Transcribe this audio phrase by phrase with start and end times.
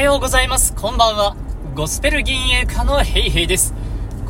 [0.00, 0.74] はようございます。
[0.74, 1.36] こんばんは。
[1.74, 3.74] ゴスペル銀営家のヘイヘイです。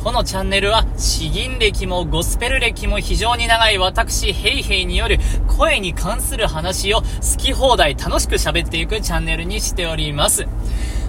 [0.03, 7.05] このチャンネルは、詩吟歴もゴスペル歴も非常に長い私、ヘイヘイによる声に関する話を好
[7.37, 10.45] き放題楽しく喋っていくチャンネルにしております。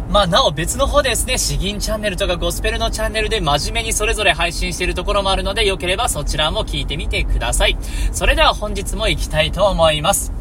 [0.09, 7.76] まあ、なお別の方ですね、詩吟チャンネルとかゴスペルのチャンネルで真面目にそれぞれ配信しているところもあるので、よければそちらも聞いてみてください。
[8.12, 10.32] それでは本日も行きたいと思います。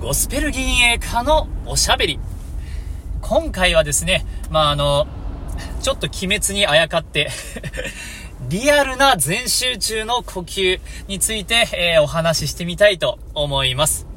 [0.00, 2.18] ゴスペル銀営家のおしゃべり。
[3.20, 5.06] 今回はですね、まあ、あの、
[5.82, 7.30] ちょっと鬼滅にあやかって
[8.48, 14.09] リアルな全集中の呼吸について、えー、お話ししてみたいと思います。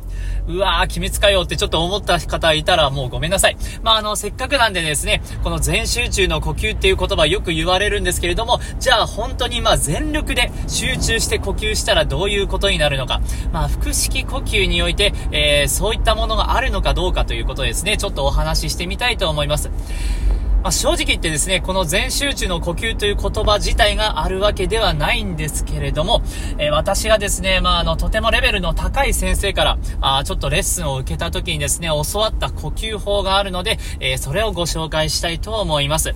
[0.47, 3.57] うわー、鬼滅かよってちょっと思った方いたらもうごめんなさい。
[3.81, 13.21] まあ、あの、せっかくなんでですね、この全集中の呼吸っていう言葉よく言われるんですけれども、じゃあ本当にまあ全力で集中して呼吸したらどういうことになるのか。
[13.51, 19.69] まあ、腹式呼吸において、えー、そういったものがあるのかどうかということですね、ちょっとお話ししてみたいと思います。
[20.63, 26.23] まあ、正直言ってですね、この全集中の呼吸という言葉自体があるわけではないんですけれども、
[26.57, 36.15] えー、私がですね、まあ、あの、とてもレベルの高い先生から、あちょっとレッスンを受けた時にですね、教わった呼吸法があるので、えー、それをご紹介したいと思います。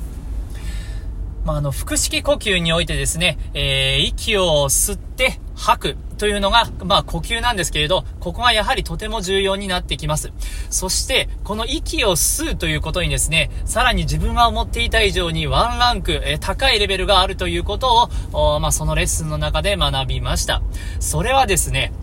[1.43, 10.31] まあ、あの、腹式呼吸においてですね、えー、息を吸って吐くというのが、まあ、呼吸なんですけれど、ここがやはりとても重要になってきます。
[10.69, 20.61] そして、この息を吸うということにですね、さらに自分が思っていた以上にワンランク、えー、高いレベルがあるということを、まあ、そのレッスンの中で学びました。
[20.99, 21.93] それはですね、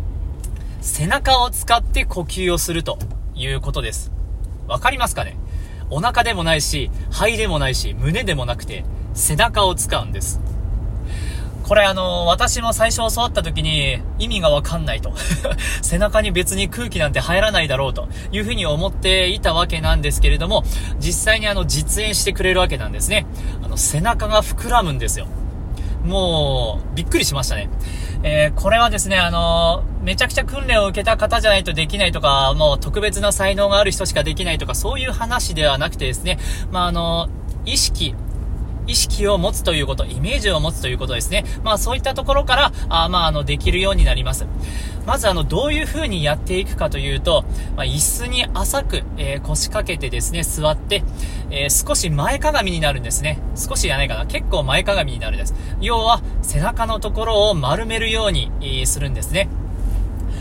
[0.80, 2.98] 背中を使って呼吸をすると
[3.34, 4.12] いうことです。
[4.66, 5.36] わかりますかね？
[5.90, 10.40] お腹でもないし、肺でもないし、胸でもなくて、背中を使うんです。
[11.64, 15.14] これあの、私も最初教わった時に意味がわかんないと。
[15.82, 20.62] 背中に別に空気なんて入らないだろうというふうに思っていたわけなんですけれども、
[20.98, 23.26] 実際にあの、実演してくれるわけなんですね。
[23.62, 25.26] あの、背中が膨らむんですよ。
[26.04, 27.70] もう、びっくりしましたね。
[28.22, 36.38] えー、これはですね、あのめちゃくちゃ訓練を受けた方じゃないとできないとか、もう特別な才能がある人しかできないとか、そういう話ではなくてですね、
[36.70, 37.28] まあ、あの
[37.66, 38.14] 意識、
[38.86, 41.44] 意識を持つということ、イメージを持つということですね。
[41.62, 44.46] まあそういったところから、あまああの、できるようになります。
[45.06, 47.44] まずあの、どういう風にやっていくかというと、
[47.76, 51.04] まあ、椅子に浅く、えー、腰掛けてですね、座って、
[51.50, 53.38] えー、少し前かがみになるんですね。
[53.54, 54.26] 少しじゃないかな。
[54.26, 55.54] 結構前かがみになるんです。
[55.80, 59.48] 要は、背中のところを丸めるように、えー、するんですね。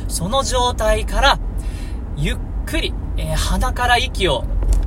[0.07, 1.39] その状態から、
[2.15, 4.43] ゆっくり、え鼻から息を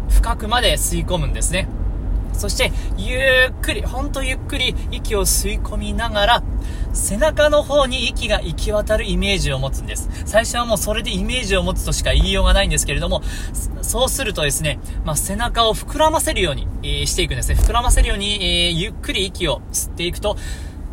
[0.09, 1.69] 深くまで吸い込むんですね。
[2.37, 6.43] そして、ゆっくり、ほんとゆっくり息を吸い込みながら、
[6.93, 10.09] 背中の方に息が行き渡るイメージを持つんです。
[10.25, 13.23] 最初はもうそれでイメージを持つとしか言いようがないんですけれども、
[13.83, 17.57] そうするとですね、まあ、背中を膨らませるように、えー、していくんですね。
[17.57, 20.37] 膨らませるように、えー、ゆっくり息を吸っていくと、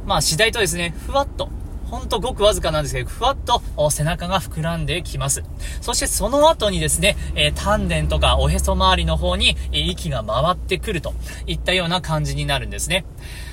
[0.05, 1.49] まあ、次第とですね、ふわっと、
[1.93, 3.61] ほんとごくわずかなんですけど、ふわっと
[3.91, 5.43] 背中が膨らんできます。
[5.79, 11.13] そしてその後にですね、えー、丹田とかおへそ周りの方に、え、息が回ってくると
[11.45, 13.05] いったような感じになるんですね。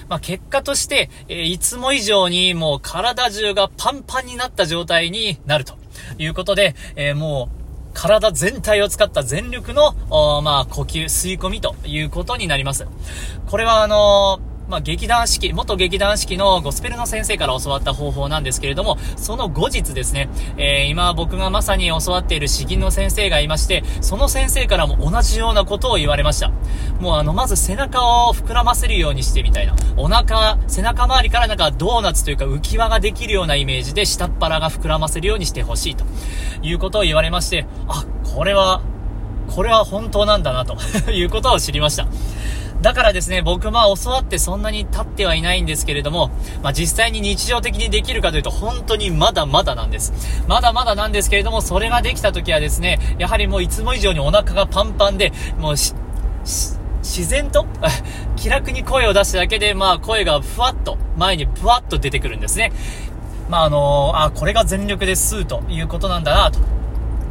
[0.09, 5.75] まあ、結果として、え、いつも以上にもう体中がパンパンになった状態になると
[6.17, 9.93] いうことで、えもう体全体を使った全力の、
[10.41, 12.87] まあ、呼吸、吸い込みということになります。
[13.51, 26.53] これはあのーまあ、劇団四季、元劇団四季のゴスペルの先生から教わった方法なんですけれども、その後日ですね、えー、今僕がまさに教わっている詩吟の先生がいまして、その先生からも同じようなことを言われました。
[27.00, 29.75] もうあの、まず背中を膨らませるようにしてみたいな。
[29.97, 36.04] お腹、背中周りからなんかドーナツというか浮き輪ができるようなイメージで下っ腹が膨らませるようにしてほしいと
[36.62, 38.04] いうことを言われまして、あ、
[38.36, 38.82] これは、
[39.48, 40.76] これは本当なんだなと
[41.10, 42.06] いうことを知りました。
[42.82, 46.30] だからですね、僕まあ教わってそんなに経ってはいないんですけれども、
[46.62, 50.12] まあ実際に日常的にできるかというと本当にまだまだなんです。
[50.48, 55.94] まだまだなんですけれども、それができた時はですね、やはりもういつも以上にお腹がパンパンで、もうし、
[56.44, 57.66] し自然と
[58.36, 62.72] 気楽に声を出しただけで、まあ声がふわっと前にふわっと出てくるんですね。
[63.50, 66.60] まああのー、あ、これが全力で吸うということなんだな、と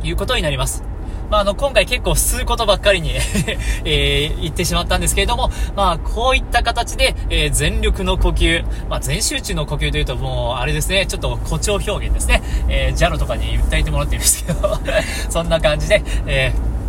[0.04, 0.89] いうことになります。
[1.30, 3.12] まあ、あの、今回結構吸うことばっかりに
[3.86, 12.42] えー、言ってしまったんですけれども、まあ、こういった形で、えー、全力の呼吸、まあ、全集中の呼吸というともう、あれですね、ちょっと誇張表現ですね。
[12.68, 14.80] えー、ジャロとかに訴えてもらってるんですけど
[15.30, 16.80] そんな感じで、えー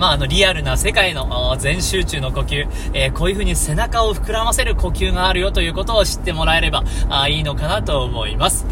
[0.00, 8.64] まあ、あの、リアルな世界の全集中の呼吸、えー、こういう風に背中を膨らませる呼吸があるよということを知ってもらえれば、あいいのかなと思います。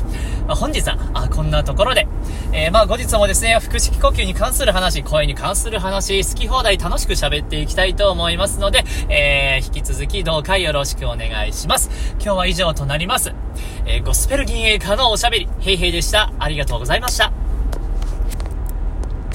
[0.48, 2.08] まあ、本日は、あ、こんなところで、
[2.52, 11.90] えー、まあ、後日もですね、腹式呼吸に関する話、声に関する話、好き放題楽しく喋っていきたいと思いますので、えー、引き続きどうかよろしくお願いします。
[12.14, 13.34] 今日は以上となります。
[13.84, 16.32] えー、ゴスペル銀営化のおしゃべり、ヘイヘイでした。
[16.38, 17.47] ありがとうございました。